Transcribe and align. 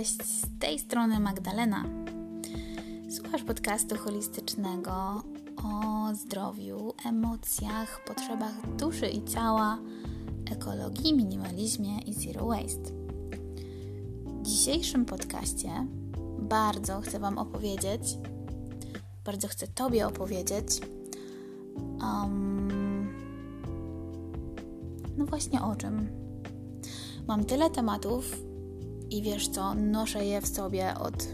Cześć, 0.00 0.22
z 0.22 0.58
tej 0.58 0.78
strony 0.78 1.20
Magdalena. 1.20 1.84
Słuchasz 3.10 3.42
podcastu 3.42 3.96
holistycznego 3.96 4.92
o 5.56 6.14
zdrowiu, 6.14 6.94
emocjach, 7.06 8.04
potrzebach 8.04 8.76
duszy 8.76 9.08
i 9.08 9.24
ciała, 9.24 9.78
ekologii, 10.52 11.14
minimalizmie 11.14 11.98
i 11.98 12.14
zero 12.14 12.46
waste. 12.46 12.90
W 14.26 14.42
dzisiejszym 14.42 15.04
podcaście 15.04 15.86
bardzo 16.38 17.00
chcę 17.00 17.18
Wam 17.18 17.38
opowiedzieć, 17.38 18.18
bardzo 19.24 19.48
chcę 19.48 19.68
Tobie 19.68 20.06
opowiedzieć, 20.06 20.80
um, 22.02 23.14
no 25.16 25.26
właśnie 25.26 25.62
o 25.62 25.76
czym. 25.76 26.08
Mam 27.28 27.44
tyle 27.44 27.70
tematów, 27.70 28.49
i 29.10 29.22
wiesz 29.22 29.48
co, 29.48 29.74
noszę 29.74 30.24
je 30.24 30.40
w 30.40 30.48
sobie 30.48 30.94
od 30.98 31.28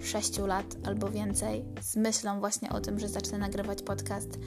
6 0.00 0.38
lat 0.38 0.76
albo 0.84 1.10
więcej 1.10 1.64
z 1.80 1.96
myślą 1.96 2.40
właśnie 2.40 2.70
o 2.70 2.80
tym, 2.80 2.98
że 2.98 3.08
zacznę 3.08 3.38
nagrywać 3.38 3.82
podcast. 3.82 4.38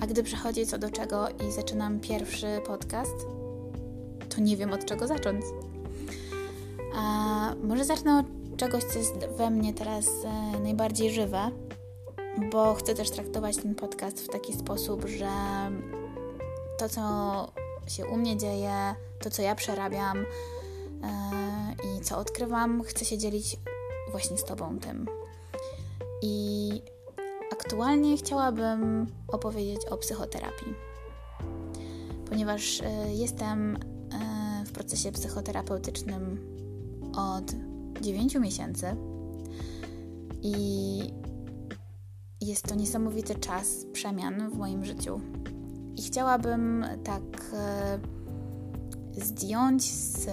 A 0.00 0.06
gdy 0.06 0.22
przychodzi 0.22 0.66
co 0.66 0.78
do 0.78 0.90
czego 0.90 1.28
i 1.28 1.52
zaczynam 1.52 2.00
pierwszy 2.00 2.46
podcast, 2.66 3.16
to 4.28 4.40
nie 4.40 4.56
wiem 4.56 4.72
od 4.72 4.84
czego 4.84 5.06
zacząć. 5.06 5.44
A 6.94 7.54
może 7.62 7.84
zacznę 7.84 8.18
od 8.18 8.56
czegoś, 8.56 8.84
co 8.84 8.98
jest 8.98 9.14
we 9.36 9.50
mnie 9.50 9.74
teraz 9.74 10.06
e, 10.24 10.60
najbardziej 10.60 11.10
żywe, 11.10 11.50
bo 12.52 12.74
chcę 12.74 12.94
też 12.94 13.10
traktować 13.10 13.56
ten 13.56 13.74
podcast 13.74 14.20
w 14.20 14.28
taki 14.28 14.52
sposób, 14.52 15.04
że 15.08 15.30
to, 16.78 16.88
co 16.88 17.02
się 17.86 18.06
u 18.06 18.16
mnie 18.16 18.36
dzieje, 18.36 18.94
to, 19.18 19.30
co 19.30 19.42
ja 19.42 19.54
przerabiam, 19.54 20.24
i 21.84 22.00
co 22.00 22.18
odkrywam, 22.18 22.82
chcę 22.82 23.04
się 23.04 23.18
dzielić 23.18 23.56
właśnie 24.10 24.38
z 24.38 24.44
Tobą 24.44 24.78
tym. 24.78 25.06
I 26.22 26.70
aktualnie 27.52 28.16
chciałabym 28.16 29.06
opowiedzieć 29.28 29.86
o 29.90 29.96
psychoterapii, 29.96 30.74
ponieważ 32.30 32.80
e, 32.80 33.14
jestem 33.14 33.76
e, 33.76 33.78
w 34.66 34.72
procesie 34.72 35.12
psychoterapeutycznym 35.12 36.40
od 37.16 37.54
9 38.00 38.34
miesięcy 38.34 38.96
i 40.42 40.56
jest 42.40 42.62
to 42.62 42.74
niesamowity 42.74 43.34
czas 43.34 43.86
przemian 43.92 44.50
w 44.50 44.58
moim 44.58 44.84
życiu. 44.84 45.20
I 45.96 46.02
chciałabym 46.02 46.86
tak 47.04 47.22
zdjąć 49.16 49.92
z 49.92 50.26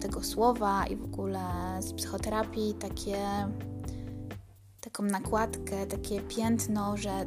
tego 0.00 0.22
słowa 0.22 0.86
i 0.86 0.96
w 0.96 1.04
ogóle 1.04 1.40
z 1.80 1.92
psychoterapii 1.92 2.74
takie, 2.74 3.18
taką 4.80 5.02
nakładkę, 5.02 5.86
takie 5.86 6.20
piętno, 6.20 6.96
że 6.96 7.26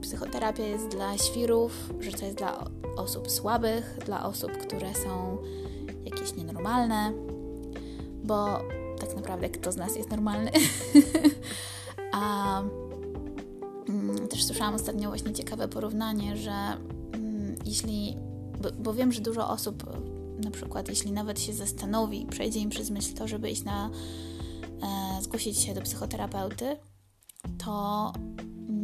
psychoterapia 0.00 0.66
jest 0.66 0.88
dla 0.88 1.18
świrów, 1.18 1.72
że 2.00 2.12
to 2.12 2.24
jest 2.24 2.38
dla 2.38 2.66
osób 2.96 3.30
słabych, 3.30 3.98
dla 4.06 4.24
osób, 4.24 4.52
które 4.52 4.94
są 4.94 5.38
jakieś 6.04 6.34
nienormalne, 6.34 7.12
bo 8.24 8.58
tak 9.00 9.16
naprawdę 9.16 9.48
kto 9.48 9.72
z 9.72 9.76
nas 9.76 9.96
jest 9.96 10.10
normalny? 10.10 10.50
A 12.12 12.62
mm, 13.88 14.28
też 14.28 14.44
słyszałam 14.44 14.74
ostatnio 14.74 15.08
właśnie 15.08 15.32
ciekawe 15.32 15.68
porównanie, 15.68 16.36
że 16.36 16.52
mm, 17.12 17.54
jeśli 17.64 18.16
bo, 18.62 18.68
bo 18.78 18.94
wiem, 18.94 19.12
że 19.12 19.20
dużo 19.20 19.48
osób, 19.48 19.84
na 20.44 20.50
przykład 20.50 20.88
jeśli 20.88 21.12
nawet 21.12 21.40
się 21.40 21.52
zastanowi, 21.52 22.26
przejdzie 22.26 22.60
im 22.60 22.70
przez 22.70 22.90
myśl 22.90 23.14
to, 23.14 23.28
żeby 23.28 23.50
iść 23.50 23.64
na, 23.64 23.90
e, 24.82 25.22
zgłosić 25.22 25.58
się 25.58 25.74
do 25.74 25.82
psychoterapeuty, 25.82 26.76
to 27.58 28.12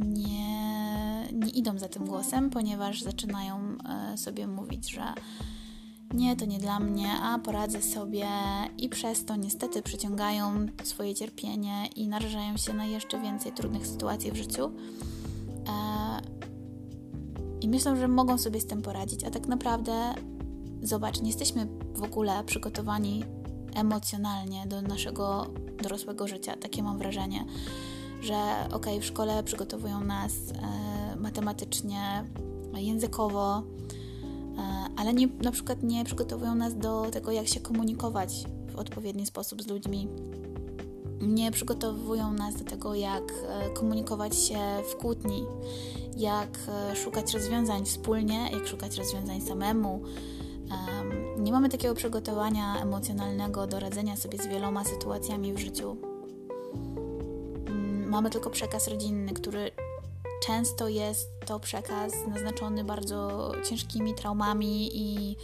nie, 0.05 1.29
nie 1.33 1.51
idą 1.51 1.79
za 1.79 1.89
tym 1.89 2.07
głosem, 2.07 2.51
ponieważ 2.51 3.03
zaczynają 3.03 3.79
e, 4.13 4.19
sobie 4.19 4.47
mówić, 4.47 4.91
że 4.91 5.03
nie, 6.15 6.37
to 6.37 6.45
nie 6.45 6.59
dla 6.59 6.81
mnie, 6.81 7.13
a 7.23 7.39
poradzę 7.39 7.83
sobie 7.83 8.27
i 8.79 8.89
przez 8.89 9.25
to 9.25 9.37
niestety 9.37 9.83
przyciągają 9.83 10.67
swoje 10.85 11.15
cierpienie 11.15 11.87
i 11.97 12.09
narażają 12.09 12.57
się 12.57 12.75
na 12.75 12.85
jeszcze 12.85 13.21
więcej 13.21 13.53
trudnych 13.53 13.87
sytuacji 13.87 14.33
w 14.33 14.37
życiu. 14.37 14.73
E, 15.69 15.92
i 17.63 17.69
myślą, 17.69 17.97
że 17.97 18.09
mogą 18.09 18.39
sobie 18.39 18.61
z 18.61 18.67
tym 18.67 18.83
poradzić, 18.83 19.25
a 19.25 19.31
tak 19.31 19.47
naprawdę, 19.47 20.15
zobacz, 20.83 21.21
nie 21.21 21.29
jesteśmy 21.29 21.67
w 21.95 22.03
ogóle 22.03 22.45
przygotowani 22.45 23.25
emocjonalnie 23.75 24.67
do 24.67 24.83
naszego 24.83 25.47
dorosłego 25.83 26.29
życia. 26.29 26.57
Takie 26.57 26.83
mam 26.83 26.99
wrażenie, 26.99 27.45
że 28.21 28.35
ok, 28.73 28.87
w 29.01 29.05
szkole 29.05 29.43
przygotowują 29.43 30.01
nas 30.01 30.33
e, 30.33 31.17
matematycznie, 31.17 32.25
językowo, 32.77 33.59
e, 33.59 33.63
ale 34.97 35.15
nie, 35.15 35.29
na 35.43 35.51
przykład 35.51 35.83
nie 35.83 36.05
przygotowują 36.05 36.55
nas 36.55 36.77
do 36.77 37.07
tego, 37.11 37.33
jak 37.33 37.49
się 37.49 37.61
komunikować 37.61 38.45
w 38.73 38.77
odpowiedni 38.77 39.27
sposób 39.27 39.63
z 39.63 39.67
ludźmi. 39.67 40.09
Nie 41.23 41.51
przygotowują 41.51 42.33
nas 42.33 42.57
do 42.57 42.65
tego, 42.65 42.95
jak 42.95 43.23
e, 43.49 43.71
komunikować 43.71 44.37
się 44.37 44.59
w 44.91 44.97
kłótni, 44.97 45.47
jak 46.17 46.59
e, 46.69 46.97
szukać 46.97 47.35
rozwiązań 47.35 47.85
wspólnie, 47.85 48.51
jak 48.53 48.67
szukać 48.67 48.97
rozwiązań 48.97 49.41
samemu. 49.41 50.03
Nie 51.39 51.53
mamy 51.53 51.69
takiego 51.69 51.95
przygotowania 51.95 52.83
emocjonalnego 52.83 53.67
do 53.67 53.81
radzenia 53.81 54.17
sobie 54.17 54.39
z 54.39 54.47
wieloma 54.47 54.85
sytuacjami 54.85 55.53
w 55.53 55.59
życiu. 55.59 55.97
Mm, 57.67 58.09
mamy 58.09 58.31
tylko 58.31 58.51
przekaz 58.51 58.89
rodzinny, 58.89 59.33
który 59.33 59.71
często 60.47 60.89
jest 60.89 61.41
to 61.47 61.61
przekaz 61.61 62.13
naznaczony 62.29 62.85
bardzo 62.85 63.53
ciężkimi 63.65 64.15
traumami 64.15 64.91
i 64.99 65.37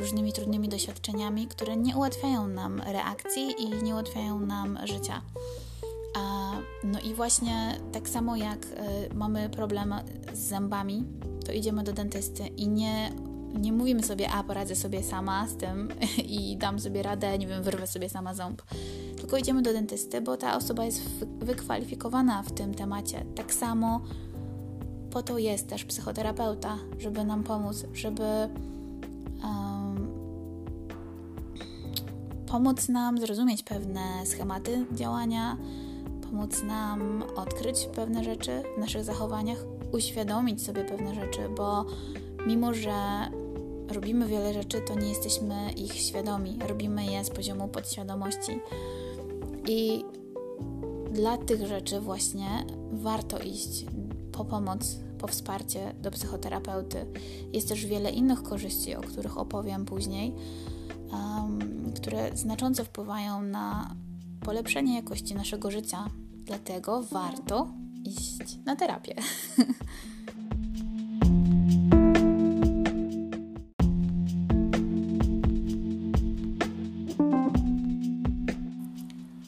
różnymi 0.00 0.32
trudnymi 0.32 0.68
doświadczeniami, 0.68 1.46
które 1.46 1.76
nie 1.76 1.96
ułatwiają 1.96 2.48
nam 2.48 2.80
reakcji 2.80 3.54
i 3.58 3.82
nie 3.82 3.92
ułatwiają 3.92 4.40
nam 4.40 4.78
życia. 4.84 5.22
No 6.84 7.00
i 7.00 7.14
właśnie 7.14 7.80
tak 7.92 8.08
samo 8.08 8.36
jak 8.36 8.66
y, 8.66 9.14
mamy 9.14 9.50
problem 9.50 9.94
z 10.32 10.38
zębami, 10.38 11.04
to 11.46 11.52
idziemy 11.52 11.84
do 11.84 11.92
dentysty 11.92 12.46
i 12.46 12.68
nie, 12.68 13.12
nie 13.54 13.72
mówimy 13.72 14.02
sobie, 14.02 14.30
a 14.30 14.42
poradzę 14.42 14.76
sobie 14.76 15.02
sama 15.02 15.48
z 15.48 15.56
tym 15.56 15.88
i 16.38 16.56
dam 16.56 16.80
sobie 16.80 17.02
radę, 17.02 17.38
nie 17.38 17.46
wiem, 17.46 17.62
wyrwę 17.62 17.86
sobie 17.86 18.08
sama 18.08 18.34
ząb. 18.34 18.62
Tylko 19.16 19.36
idziemy 19.36 19.62
do 19.62 19.72
dentysty, 19.72 20.20
bo 20.20 20.36
ta 20.36 20.56
osoba 20.56 20.84
jest 20.84 21.02
wykwalifikowana 21.38 22.42
w 22.42 22.52
tym 22.52 22.74
temacie. 22.74 23.24
Tak 23.34 23.54
samo 23.54 24.00
po 25.10 25.22
to 25.22 25.38
jest 25.38 25.68
też 25.68 25.84
psychoterapeuta, 25.84 26.78
żeby 26.98 27.24
nam 27.24 27.44
pomóc, 27.44 27.84
żeby 27.94 28.22
um, 29.42 29.67
pomóc 32.48 32.88
nam 32.88 33.18
zrozumieć 33.18 33.62
pewne 33.62 34.26
schematy 34.26 34.86
działania, 34.92 35.56
pomóc 36.30 36.62
nam 36.62 37.24
odkryć 37.36 37.88
pewne 37.94 38.24
rzeczy 38.24 38.62
w 38.76 38.80
naszych 38.80 39.04
zachowaniach, 39.04 39.58
uświadomić 39.92 40.64
sobie 40.64 40.84
pewne 40.84 41.14
rzeczy, 41.14 41.40
bo 41.56 41.84
mimo, 42.46 42.74
że 42.74 42.92
robimy 43.88 44.26
wiele 44.26 44.54
rzeczy, 44.54 44.80
to 44.80 44.94
nie 44.94 45.08
jesteśmy 45.08 45.72
ich 45.76 45.94
świadomi. 45.94 46.58
Robimy 46.68 47.06
je 47.06 47.24
z 47.24 47.30
poziomu 47.30 47.68
podświadomości. 47.68 48.60
I 49.68 50.04
dla 51.12 51.38
tych 51.38 51.66
rzeczy 51.66 52.00
właśnie 52.00 52.66
warto 52.92 53.38
iść 53.38 53.86
po 54.32 54.44
pomoc, 54.44 54.96
po 55.18 55.26
wsparcie 55.26 55.94
do 56.02 56.10
psychoterapeuty. 56.10 57.06
Jest 57.52 57.68
też 57.68 57.86
wiele 57.86 58.10
innych 58.10 58.42
korzyści, 58.42 58.94
o 58.94 59.00
których 59.00 59.38
opowiem 59.38 59.84
później, 59.84 60.34
um, 61.12 61.92
które 61.96 62.36
znacząco 62.36 62.84
wpływają 62.84 63.42
na 63.42 63.94
polepszenie 64.40 64.96
jakości 64.96 65.34
naszego 65.34 65.70
życia. 65.70 66.06
Dlatego 66.44 67.02
warto 67.02 67.68
iść 68.04 68.58
na 68.64 68.76
terapię. 68.76 69.14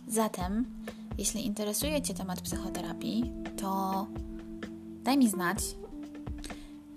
Zatem, 0.08 0.64
jeśli 1.18 1.46
interesuje 1.46 2.02
Cię 2.02 2.14
temat 2.14 2.40
psychoterapii, 2.40 3.32
to 3.56 4.06
daj 5.02 5.18
mi 5.18 5.28
znać 5.28 5.58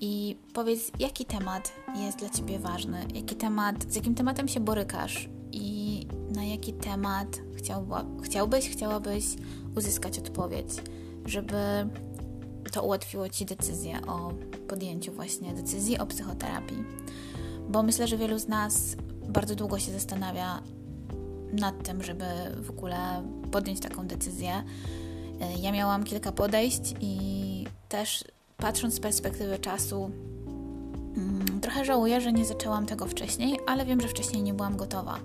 i 0.02 0.38
powiedz, 0.54 0.92
jaki 1.00 1.26
temat 1.26 1.74
jest 1.96 2.18
dla 2.18 2.30
Ciebie 2.30 2.60
ważny, 2.60 3.06
jaki 3.14 3.36
temat, 3.36 3.76
z 3.90 3.96
jakim 3.96 4.16
tematem 4.16 4.48
się 4.48 4.60
borykasz 4.60 5.30
i 5.52 6.08
na 6.36 6.44
jaki 6.44 6.74
temat 6.74 7.42
chciałbyś, 8.24 8.70
chciałabyś 8.70 9.26
uzyskać 9.76 10.20
odpowiedź, 10.20 10.70
żeby 11.26 11.90
to 12.72 12.84
ułatwiło 12.84 13.30
Ci 13.30 13.46
decyzję 13.46 14.06
o 14.08 14.34
podjęciu 14.68 15.12
właśnie 15.12 15.54
decyzji 15.54 15.98
o 16.00 16.06
psychoterapii. 16.06 16.84
Bo 17.70 17.84
myślę, 17.84 18.08
że 18.08 18.18
wielu 18.18 18.40
z 18.40 18.48
nas 18.48 18.96
bardzo 19.30 19.56
długo 19.56 19.80
się 19.80 19.92
zastanawia, 19.92 20.64
nad 21.54 21.84
tym, 21.84 22.04
żeby 22.04 22.26
w 22.62 22.70
ogóle 22.70 23.24
podjąć 23.52 23.80
taką 23.80 24.08
decyzję. 24.08 24.64
Ja 25.62 25.72
miałam 25.72 26.04
kilka 26.04 26.32
podejść 26.32 26.96
i 27.02 27.33
też 27.94 28.24
patrząc 28.58 28.94
z 28.94 29.00
perspektywy 29.00 29.60
czasu, 29.60 30.12
mm, 31.18 31.62
trochę 31.62 31.86
żałuję, 31.86 32.22
że 32.22 32.34
nie 32.34 32.46
zaczęłam 32.46 32.86
tego 32.86 33.06
wcześniej, 33.06 33.60
ale 33.68 33.86
wiem, 33.86 34.02
że 34.02 34.08
wcześniej 34.08 34.44
nie 34.44 34.54
byłam 34.54 34.78
gotowa. 34.78 35.20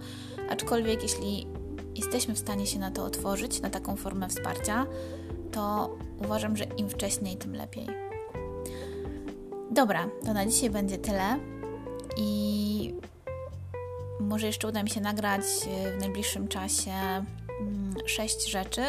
Aczkolwiek, 0.50 1.03
jeśli 1.03 1.47
jesteśmy 1.94 2.35
w 2.35 2.38
stanie 2.38 2.67
się 2.67 2.79
na 2.79 2.91
to 2.91 3.05
otworzyć, 3.05 3.61
na 3.61 3.70
taką 3.70 3.97
formę 3.97 4.29
wsparcia, 4.29 4.87
to 5.53 5.97
uważam, 6.25 6.56
że 6.56 6.65
im 6.65 6.88
wcześniej, 6.88 7.37
tym 7.37 7.55
lepiej. 7.55 7.87
Dobra, 9.71 10.09
to 10.25 10.32
na 10.32 10.47
dzisiaj 10.47 10.71
będzie 10.71 10.99
tyle 10.99 11.38
i 12.17 12.94
może 14.21 14.47
jeszcze 14.47 14.69
uda 14.69 14.82
mi 14.82 14.91
się 14.91 15.00
nagrać 15.00 15.43
w 15.97 16.00
najbliższym 16.00 16.49
czasie 16.49 16.93
mm, 17.61 17.94
sześć 18.06 18.50
rzeczy, 18.50 18.82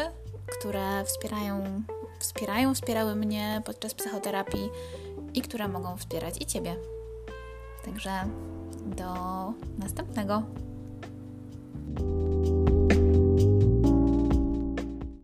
które 0.46 1.04
wspierają, 1.04 1.82
wspierają, 2.20 2.74
wspierały 2.74 3.14
mnie 3.14 3.62
podczas 3.64 3.94
psychoterapii 3.94 4.70
i 5.34 5.42
które 5.42 5.68
mogą 5.68 5.96
wspierać 5.96 6.42
i 6.42 6.46
Ciebie. 6.46 6.76
Także 7.84 8.10
do 8.86 9.14
następnego. 9.78 10.42